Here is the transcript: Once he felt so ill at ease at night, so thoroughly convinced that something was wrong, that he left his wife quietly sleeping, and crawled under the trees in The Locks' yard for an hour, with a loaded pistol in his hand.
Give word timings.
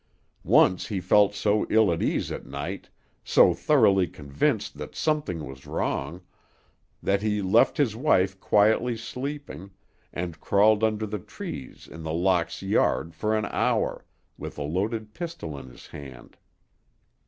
Once 0.43 0.87
he 0.87 0.99
felt 0.99 1.35
so 1.35 1.67
ill 1.69 1.91
at 1.93 2.01
ease 2.01 2.31
at 2.31 2.43
night, 2.43 2.89
so 3.23 3.53
thoroughly 3.53 4.07
convinced 4.07 4.79
that 4.79 4.95
something 4.95 5.45
was 5.45 5.67
wrong, 5.67 6.21
that 7.03 7.21
he 7.21 7.39
left 7.39 7.77
his 7.77 7.95
wife 7.95 8.39
quietly 8.39 8.97
sleeping, 8.97 9.69
and 10.11 10.39
crawled 10.39 10.83
under 10.83 11.05
the 11.05 11.19
trees 11.19 11.87
in 11.87 12.01
The 12.01 12.13
Locks' 12.13 12.63
yard 12.63 13.13
for 13.13 13.37
an 13.37 13.45
hour, 13.45 14.03
with 14.39 14.57
a 14.57 14.63
loaded 14.63 15.13
pistol 15.13 15.55
in 15.55 15.67
his 15.69 15.85
hand. 15.85 16.35